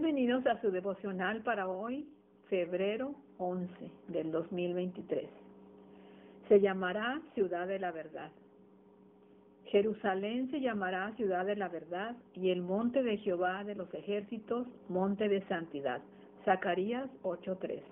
[0.00, 2.08] Bienvenidos a su devocional para hoy,
[2.48, 3.68] febrero 11
[4.06, 5.28] del 2023.
[6.48, 8.30] Se llamará Ciudad de la Verdad.
[9.64, 14.68] Jerusalén se llamará Ciudad de la Verdad y el monte de Jehová de los ejércitos,
[14.88, 16.00] monte de santidad.
[16.44, 17.82] Zacarías 8:3.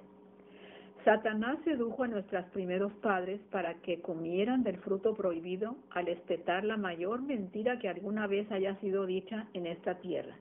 [1.04, 6.76] Satanás sedujo a nuestros primeros padres para que comieran del fruto prohibido al espetar la
[6.76, 10.36] mayor mentira que alguna vez haya sido dicha en esta tierra.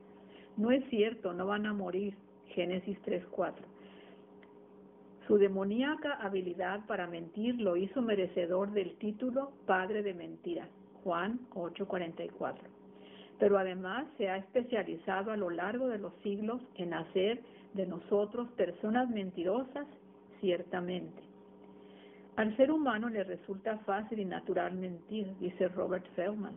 [0.57, 2.15] No es cierto, no van a morir.
[2.47, 3.65] Génesis 3:4.
[5.27, 10.67] Su demoníaca habilidad para mentir lo hizo merecedor del título Padre de Mentira.
[11.03, 12.69] Juan 8:44.
[13.39, 17.41] Pero además se ha especializado a lo largo de los siglos en hacer
[17.73, 19.87] de nosotros personas mentirosas
[20.39, 21.21] ciertamente.
[22.37, 26.55] Al ser humano le resulta fácil y natural mentir, dice Robert Feldman,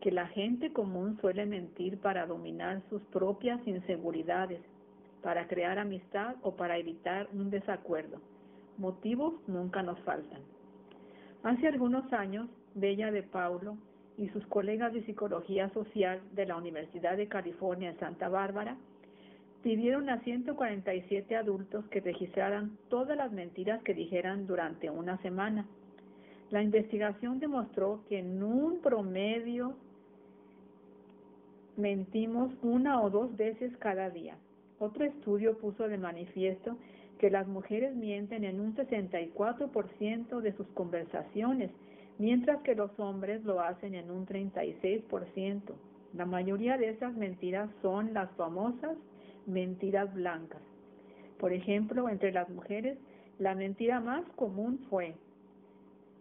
[0.00, 4.60] que la gente común suele mentir para dominar sus propias inseguridades,
[5.22, 8.20] para crear amistad o para evitar un desacuerdo.
[8.76, 10.40] Motivos nunca nos faltan.
[11.42, 13.76] Hace algunos años, Bella de Paulo
[14.16, 18.76] y sus colegas de psicología social de la Universidad de California en Santa Bárbara
[19.62, 25.66] pidieron a 147 adultos que registraran todas las mentiras que dijeran durante una semana.
[26.50, 29.74] La investigación demostró que en un promedio
[31.78, 34.36] mentimos una o dos veces cada día.
[34.78, 36.76] Otro estudio puso de manifiesto
[37.18, 41.70] que las mujeres mienten en un 64% de sus conversaciones,
[42.18, 45.62] mientras que los hombres lo hacen en un 36%.
[46.14, 48.96] La mayoría de esas mentiras son las famosas
[49.46, 50.60] mentiras blancas.
[51.38, 52.98] Por ejemplo, entre las mujeres,
[53.38, 55.14] la mentira más común fue,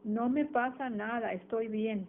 [0.03, 2.08] no me pasa nada, estoy bien.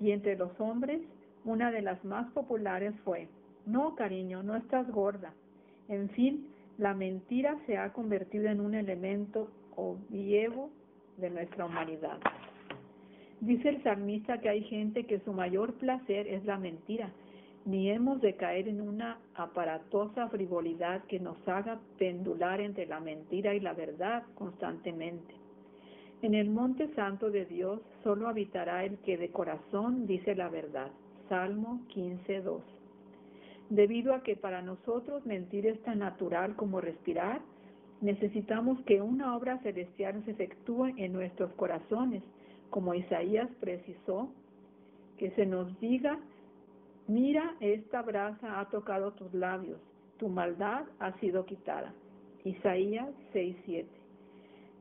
[0.00, 1.00] Y entre los hombres,
[1.46, 3.28] una de las más populares fue,
[3.64, 5.32] no, cariño, no estás gorda.
[5.88, 10.70] En fin, la mentira se ha convertido en un elemento obvievo
[11.16, 12.18] de nuestra humanidad.
[13.40, 17.10] Dice el salmista que hay gente que su mayor placer es la mentira,
[17.64, 23.54] ni hemos de caer en una aparatosa frivolidad que nos haga pendular entre la mentira
[23.54, 25.34] y la verdad constantemente.
[26.22, 30.90] En el monte santo de Dios solo habitará el que de corazón dice la verdad.
[31.28, 32.60] Salmo 15.2.
[33.70, 37.40] Debido a que para nosotros mentir es tan natural como respirar,
[38.00, 42.22] necesitamos que una obra celestial se efectúe en nuestros corazones,
[42.70, 44.28] como Isaías precisó,
[45.18, 46.18] que se nos diga
[47.08, 49.78] Mira, esta brasa ha tocado tus labios,
[50.18, 51.94] tu maldad ha sido quitada.
[52.44, 53.86] Isaías 6:7.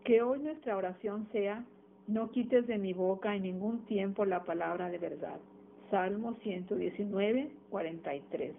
[0.03, 1.63] Que hoy nuestra oración sea,
[2.07, 5.39] no quites de mi boca en ningún tiempo la palabra de verdad.
[5.90, 8.56] Salmo 119, 43.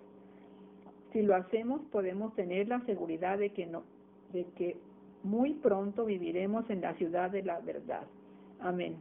[1.13, 3.85] Si lo hacemos, podemos tener la seguridad de que, no,
[4.33, 4.77] de que
[5.23, 8.07] muy pronto viviremos en la ciudad de la verdad.
[8.61, 8.97] Amén.